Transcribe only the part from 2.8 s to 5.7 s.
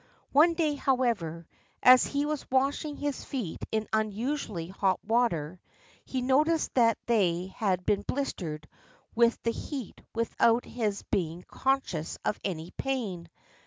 his feet in unusually hot water,